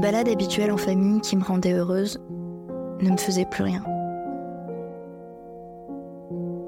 balade 0.00 0.28
habituelle 0.28 0.72
en 0.72 0.76
famille 0.76 1.20
qui 1.20 1.36
me 1.36 1.44
rendait 1.44 1.72
heureuse 1.72 2.20
ne 3.02 3.10
me 3.10 3.16
faisait 3.16 3.44
plus 3.44 3.64
rien. 3.64 3.82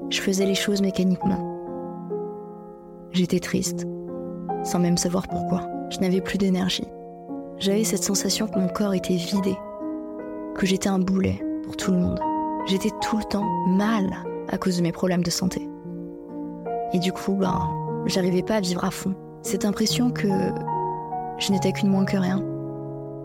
Je 0.09 0.21
faisais 0.21 0.45
les 0.45 0.55
choses 0.55 0.81
mécaniquement. 0.81 1.57
J'étais 3.11 3.39
triste, 3.39 3.85
sans 4.63 4.79
même 4.79 4.97
savoir 4.97 5.27
pourquoi. 5.27 5.67
Je 5.89 5.99
n'avais 5.99 6.21
plus 6.21 6.37
d'énergie. 6.37 6.87
J'avais 7.57 7.83
cette 7.83 8.03
sensation 8.03 8.47
que 8.47 8.59
mon 8.59 8.67
corps 8.67 8.93
était 8.93 9.15
vidé, 9.15 9.55
que 10.55 10.65
j'étais 10.65 10.89
un 10.89 10.99
boulet 10.99 11.41
pour 11.63 11.75
tout 11.75 11.91
le 11.91 11.97
monde. 11.97 12.19
J'étais 12.67 12.91
tout 13.01 13.17
le 13.17 13.23
temps 13.23 13.45
mal 13.67 14.05
à 14.49 14.57
cause 14.57 14.77
de 14.77 14.83
mes 14.83 14.91
problèmes 14.91 15.23
de 15.23 15.29
santé. 15.29 15.67
Et 16.93 16.99
du 16.99 17.11
coup, 17.11 17.33
ben, 17.33 17.59
j'arrivais 18.05 18.43
pas 18.43 18.55
à 18.55 18.61
vivre 18.61 18.83
à 18.83 18.91
fond. 18.91 19.15
Cette 19.41 19.65
impression 19.65 20.11
que 20.11 20.27
je 21.37 21.51
n'étais 21.51 21.71
qu'une 21.71 21.89
moins 21.89 22.05
que 22.05 22.17
rien, 22.17 22.43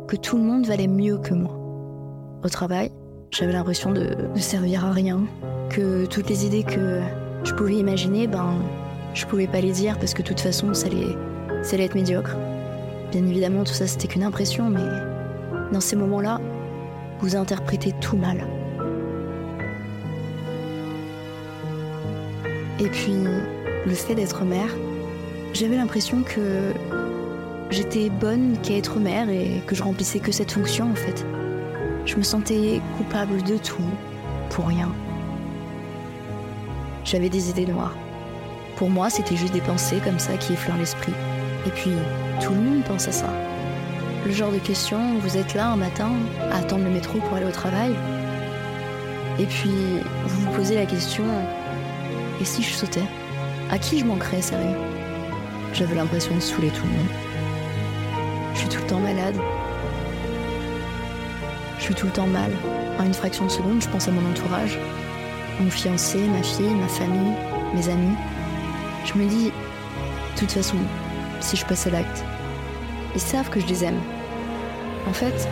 que 0.08 0.16
tout 0.16 0.36
le 0.36 0.42
monde 0.42 0.66
valait 0.66 0.88
mieux 0.88 1.18
que 1.18 1.34
moi. 1.34 1.56
Au 2.44 2.48
travail, 2.48 2.90
j'avais 3.30 3.52
l'impression 3.52 3.92
de 3.92 4.14
ne 4.34 4.40
servir 4.40 4.84
à 4.84 4.92
rien, 4.92 5.20
que 5.70 6.06
toutes 6.06 6.28
les 6.28 6.44
idées 6.44 6.64
que 6.64 7.00
je 7.44 7.52
pouvais 7.54 7.76
imaginer, 7.76 8.26
ben, 8.26 8.56
je 9.14 9.26
pouvais 9.26 9.46
pas 9.46 9.60
les 9.60 9.72
dire 9.72 9.98
parce 9.98 10.14
que 10.14 10.22
de 10.22 10.28
toute 10.28 10.40
façon, 10.40 10.74
ça 10.74 10.86
allait, 10.86 11.16
ça 11.62 11.74
allait 11.74 11.84
être 11.84 11.94
médiocre. 11.94 12.36
Bien 13.10 13.24
évidemment, 13.26 13.64
tout 13.64 13.72
ça, 13.72 13.86
c'était 13.86 14.08
qu'une 14.08 14.22
impression, 14.22 14.68
mais 14.68 14.84
dans 15.72 15.80
ces 15.80 15.96
moments-là, 15.96 16.40
vous 17.20 17.36
interprétez 17.36 17.92
tout 18.00 18.16
mal. 18.16 18.46
Et 22.80 22.88
puis, 22.88 23.14
le 23.86 23.94
fait 23.94 24.14
d'être 24.14 24.44
mère, 24.44 24.74
j'avais 25.52 25.76
l'impression 25.76 26.22
que 26.22 26.72
j'étais 27.72 28.10
bonne 28.10 28.58
qu'à 28.62 28.74
être 28.74 28.98
mère 28.98 29.28
et 29.28 29.62
que 29.66 29.74
je 29.74 29.82
remplissais 29.82 30.18
que 30.18 30.32
cette 30.32 30.52
fonction 30.52 30.90
en 30.90 30.94
fait. 30.94 31.24
Je 32.04 32.16
me 32.16 32.22
sentais 32.22 32.80
coupable 32.96 33.42
de 33.42 33.56
tout, 33.56 33.82
pour 34.50 34.66
rien. 34.66 34.92
J'avais 37.04 37.28
des 37.28 37.50
idées 37.50 37.66
noires. 37.66 37.96
Pour 38.76 38.90
moi, 38.90 39.10
c'était 39.10 39.36
juste 39.36 39.52
des 39.52 39.60
pensées 39.60 40.00
comme 40.04 40.18
ça 40.18 40.36
qui 40.36 40.52
effleurent 40.52 40.78
l'esprit. 40.78 41.12
Et 41.66 41.70
puis, 41.70 41.92
tout 42.40 42.52
le 42.52 42.60
monde 42.60 42.84
pense 42.84 43.08
à 43.08 43.12
ça. 43.12 43.32
Le 44.26 44.32
genre 44.32 44.52
de 44.52 44.58
question, 44.58 45.18
vous 45.18 45.36
êtes 45.36 45.54
là 45.54 45.70
un 45.70 45.76
matin 45.76 46.10
à 46.50 46.58
attendre 46.58 46.84
le 46.84 46.90
métro 46.90 47.18
pour 47.18 47.36
aller 47.36 47.46
au 47.46 47.50
travail, 47.50 47.92
et 49.38 49.46
puis 49.46 49.70
vous 50.26 50.40
vous 50.42 50.50
posez 50.52 50.74
la 50.74 50.86
question, 50.86 51.24
et 52.40 52.44
si 52.44 52.62
je 52.62 52.72
sautais? 52.72 53.02
À 53.70 53.78
qui 53.78 53.98
je 53.98 54.04
manquerais, 54.04 54.42
sérieux 54.42 54.76
J'avais 55.72 55.94
l'impression 55.94 56.34
de 56.34 56.40
saouler 56.40 56.68
tout 56.68 56.84
le 56.84 56.92
monde. 56.92 57.31
Je 58.54 58.58
suis 58.58 58.68
tout 58.68 58.80
le 58.80 58.86
temps 58.86 59.00
malade. 59.00 59.36
Je 61.78 61.84
suis 61.84 61.94
tout 61.94 62.06
le 62.06 62.12
temps 62.12 62.26
mal. 62.26 62.50
En 62.98 63.04
une 63.04 63.14
fraction 63.14 63.46
de 63.46 63.50
seconde, 63.50 63.82
je 63.82 63.88
pense 63.88 64.08
à 64.08 64.10
mon 64.10 64.30
entourage. 64.30 64.78
Mon 65.60 65.70
fiancé, 65.70 66.18
ma 66.18 66.42
fille, 66.42 66.74
ma 66.74 66.88
famille, 66.88 67.34
mes 67.74 67.88
amis. 67.88 68.16
Je 69.04 69.14
me 69.14 69.26
dis, 69.26 69.46
de 69.46 70.38
toute 70.38 70.52
façon, 70.52 70.76
si 71.40 71.56
je 71.56 71.66
passais 71.66 71.90
l'acte, 71.90 72.24
ils 73.14 73.20
savent 73.20 73.50
que 73.50 73.60
je 73.60 73.66
les 73.66 73.84
aime. 73.84 74.00
En 75.08 75.12
fait, 75.12 75.48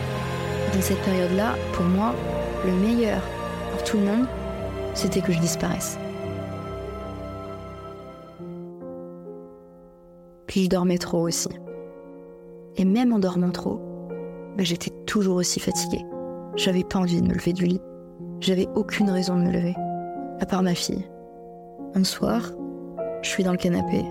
dans 0.73 0.81
cette 0.81 1.01
période-là, 1.01 1.55
pour 1.73 1.85
moi, 1.85 2.15
le 2.65 2.71
meilleur 2.73 3.21
pour 3.71 3.83
tout 3.83 3.97
le 3.97 4.05
monde, 4.05 4.27
c'était 4.93 5.21
que 5.21 5.31
je 5.31 5.39
disparaisse. 5.39 5.97
Puis 10.47 10.65
je 10.65 10.69
dormais 10.69 10.97
trop 10.97 11.27
aussi. 11.27 11.49
Et 12.77 12.85
même 12.85 13.13
en 13.13 13.19
dormant 13.19 13.51
trop, 13.51 13.79
bah, 14.57 14.63
j'étais 14.63 14.91
toujours 15.05 15.37
aussi 15.37 15.59
fatiguée. 15.59 16.05
J'avais 16.55 16.83
pas 16.83 16.99
envie 16.99 17.21
de 17.21 17.27
me 17.27 17.33
lever 17.33 17.53
du 17.53 17.65
lit. 17.65 17.81
J'avais 18.39 18.67
aucune 18.75 19.09
raison 19.09 19.35
de 19.35 19.43
me 19.43 19.51
lever, 19.51 19.75
à 20.39 20.45
part 20.45 20.63
ma 20.63 20.73
fille. 20.73 21.05
Un 21.93 22.03
soir, 22.03 22.51
je 23.21 23.29
suis 23.29 23.43
dans 23.43 23.51
le 23.51 23.57
canapé 23.57 24.03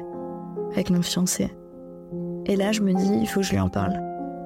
avec 0.73 0.91
mon 0.91 1.03
fiancé. 1.03 1.51
Et 2.47 2.57
là, 2.57 2.73
je 2.73 2.83
me 2.83 2.93
dis, 2.95 3.19
il 3.21 3.27
faut 3.27 3.41
que 3.41 3.47
je 3.47 3.53
lui 3.53 3.61
en 3.61 3.69
parle. 3.69 4.01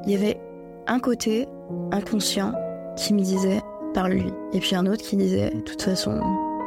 Il 0.04 0.12
y 0.12 0.16
avait 0.16 0.40
un 0.86 0.98
côté 0.98 1.46
inconscient 1.92 2.52
qui 2.96 3.14
me 3.14 3.20
disait, 3.20 3.60
parle-lui. 3.92 4.32
Et 4.52 4.60
puis 4.60 4.74
un 4.74 4.86
autre 4.86 5.02
qui 5.02 5.16
disait, 5.16 5.50
de 5.50 5.60
toute 5.60 5.82
façon, 5.82 6.20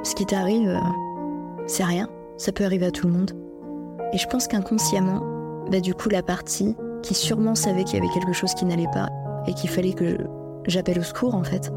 ce 0.03 0.15
qui 0.15 0.25
t'arrive, 0.25 0.69
euh, 0.69 0.79
c'est 1.65 1.83
rien. 1.83 2.07
Ça 2.37 2.51
peut 2.51 2.63
arriver 2.63 2.85
à 2.85 2.91
tout 2.91 3.07
le 3.07 3.13
monde. 3.13 3.31
Et 4.13 4.17
je 4.17 4.27
pense 4.27 4.47
qu'inconsciemment, 4.47 5.21
bah 5.69 5.79
du 5.79 5.93
coup 5.93 6.09
la 6.09 6.23
partie 6.23 6.75
qui 7.03 7.13
sûrement 7.13 7.55
savait 7.55 7.83
qu'il 7.83 7.95
y 7.95 8.01
avait 8.01 8.13
quelque 8.13 8.33
chose 8.33 8.53
qui 8.53 8.65
n'allait 8.65 8.91
pas 8.93 9.09
et 9.47 9.53
qu'il 9.53 9.69
fallait 9.69 9.93
que 9.93 10.17
j'appelle 10.65 10.99
au 10.99 11.03
secours 11.03 11.35
en 11.35 11.43
fait. 11.43 11.71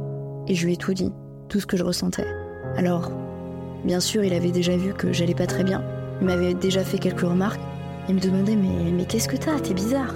Et 0.48 0.54
je 0.54 0.66
lui 0.66 0.74
ai 0.74 0.76
tout 0.76 0.94
dit, 0.94 1.12
tout 1.48 1.60
ce 1.60 1.66
que 1.66 1.76
je 1.76 1.84
ressentais. 1.84 2.26
Alors, 2.76 3.10
bien 3.84 4.00
sûr, 4.00 4.24
il 4.24 4.32
avait 4.32 4.50
déjà 4.50 4.76
vu 4.76 4.92
que 4.94 5.12
j'allais 5.12 5.34
pas 5.34 5.46
très 5.46 5.64
bien. 5.64 5.82
Il 6.20 6.26
m'avait 6.26 6.54
déjà 6.54 6.82
fait 6.84 6.98
quelques 6.98 7.20
remarques. 7.20 7.60
Il 8.08 8.14
me 8.16 8.20
demandait 8.20 8.56
mais, 8.56 8.90
mais 8.90 9.04
qu'est-ce 9.04 9.28
que 9.28 9.36
t'as? 9.36 9.58
T'es 9.60 9.74
bizarre. 9.74 10.14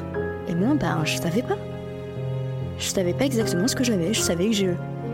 Et 0.49 0.55
moi, 0.55 0.75
ben, 0.75 1.03
je 1.05 1.17
savais 1.17 1.43
pas. 1.43 1.57
Je 2.79 2.87
savais 2.87 3.15
pas 3.15 3.25
exactement 3.25 3.69
ce 3.69 3.77
que 3.77 3.85
j'avais. 3.85 4.13
Je 4.13 4.21
savais 4.21 4.47
que 4.47 4.53
je, 4.53 4.67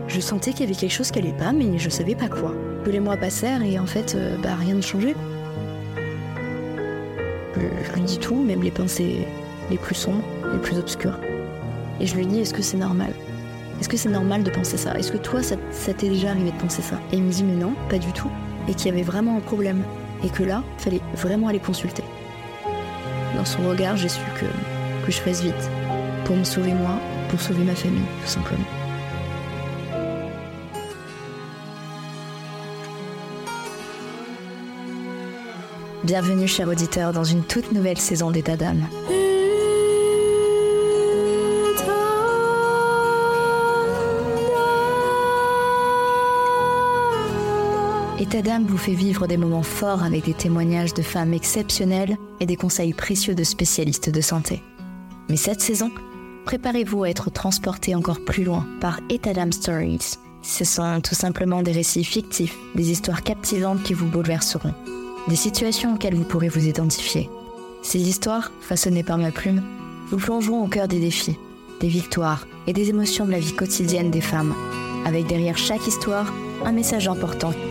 je 0.07 0.19
sentais 0.19 0.51
qu'il 0.51 0.61
y 0.61 0.63
avait 0.63 0.75
quelque 0.75 0.91
chose 0.91 1.11
qui 1.11 1.19
allait 1.19 1.33
pas, 1.33 1.51
mais 1.51 1.77
je 1.77 1.89
savais 1.89 2.15
pas 2.15 2.27
quoi. 2.27 2.53
Que 2.83 2.89
les 2.89 2.99
mois 2.99 3.17
passèrent 3.17 3.61
et 3.61 3.77
en 3.77 3.85
fait, 3.85 4.17
bah, 4.41 4.55
rien 4.59 4.75
ne 4.75 4.81
changeait. 4.81 5.15
Je, 7.55 7.93
lui 7.93 8.01
dis 8.01 8.17
tout, 8.17 8.35
même 8.35 8.63
les 8.63 8.71
pensées 8.71 9.27
les 9.71 9.77
plus 9.77 9.95
sombres, 9.95 10.23
les 10.51 10.59
plus 10.59 10.77
obscures. 10.77 11.17
Et 11.99 12.05
je 12.05 12.15
lui 12.15 12.27
dis, 12.27 12.41
est-ce 12.41 12.53
que 12.53 12.61
c'est 12.61 12.77
normal? 12.77 13.13
Est-ce 13.79 13.89
que 13.89 13.97
c'est 13.97 14.09
normal 14.09 14.43
de 14.43 14.51
penser 14.51 14.77
ça? 14.77 14.93
Est-ce 14.99 15.11
que 15.11 15.17
toi, 15.17 15.41
ça, 15.41 15.55
t'est 15.85 16.09
déjà 16.09 16.29
arrivé 16.29 16.51
de 16.51 16.57
penser 16.57 16.81
ça? 16.81 16.99
Et 17.11 17.17
il 17.17 17.23
me 17.23 17.31
dit, 17.31 17.43
mais 17.43 17.55
non, 17.55 17.73
pas 17.89 17.97
du 17.97 18.11
tout. 18.11 18.29
Et 18.67 18.75
qu'il 18.75 18.87
y 18.87 18.89
avait 18.91 19.01
vraiment 19.01 19.37
un 19.37 19.39
problème. 19.39 19.81
Et 20.23 20.29
que 20.29 20.43
là, 20.43 20.63
fallait 20.77 21.01
vraiment 21.15 21.47
aller 21.47 21.59
consulter. 21.59 22.03
Dans 23.35 23.45
son 23.45 23.67
regard, 23.67 23.95
j'ai 23.95 24.09
su 24.09 24.19
que, 24.39 24.45
que 25.05 25.11
je 25.11 25.19
fasse 25.19 25.41
vite. 25.41 25.71
Pour 26.25 26.35
me 26.35 26.43
sauver 26.43 26.73
moi, 26.73 26.99
pour 27.29 27.41
sauver 27.41 27.63
ma 27.63 27.73
famille, 27.73 28.01
tout 28.23 28.29
simplement. 28.29 28.65
Bienvenue, 36.03 36.47
cher 36.47 36.67
auditeur, 36.67 37.13
dans 37.13 37.23
une 37.23 37.43
toute 37.43 37.71
nouvelle 37.71 37.97
saison 37.97 38.31
d'État 38.31 38.57
d'âme. 38.57 38.85
État 48.21 48.59
vous 48.59 48.77
fait 48.77 48.93
vivre 48.93 49.25
des 49.25 49.35
moments 49.35 49.63
forts 49.63 50.03
avec 50.03 50.25
des 50.25 50.35
témoignages 50.35 50.93
de 50.93 51.01
femmes 51.01 51.33
exceptionnelles 51.33 52.17
et 52.39 52.45
des 52.45 52.55
conseils 52.55 52.93
précieux 52.93 53.33
de 53.33 53.43
spécialistes 53.43 54.11
de 54.11 54.21
santé. 54.21 54.61
Mais 55.27 55.37
cette 55.37 55.59
saison, 55.59 55.89
préparez-vous 56.45 57.03
à 57.03 57.09
être 57.09 57.31
transporté 57.31 57.95
encore 57.95 58.23
plus 58.23 58.43
loin 58.43 58.67
par 58.79 58.99
État 59.09 59.33
Stories. 59.49 60.19
Ce 60.43 60.63
sont 60.63 61.01
tout 61.01 61.15
simplement 61.15 61.63
des 61.63 61.71
récits 61.71 62.03
fictifs, 62.03 62.55
des 62.75 62.91
histoires 62.91 63.23
captivantes 63.23 63.81
qui 63.81 63.95
vous 63.95 64.05
bouleverseront 64.05 64.75
des 65.27 65.35
situations 65.35 65.95
auxquelles 65.95 66.15
vous 66.15 66.23
pourrez 66.23 66.49
vous 66.49 66.67
identifier. 66.67 67.27
Ces 67.81 68.07
histoires, 68.07 68.51
façonnées 68.61 69.03
par 69.03 69.17
ma 69.17 69.31
plume, 69.31 69.63
vous 70.11 70.17
plongeront 70.17 70.63
au 70.63 70.67
cœur 70.67 70.87
des 70.87 70.99
défis, 70.99 71.39
des 71.79 71.87
victoires 71.87 72.45
et 72.67 72.73
des 72.73 72.89
émotions 72.89 73.25
de 73.25 73.31
la 73.31 73.39
vie 73.39 73.55
quotidienne 73.55 74.11
des 74.11 74.21
femmes, 74.21 74.53
avec 75.07 75.25
derrière 75.25 75.57
chaque 75.57 75.87
histoire 75.87 76.31
un 76.63 76.71
message 76.71 77.07
important. 77.07 77.53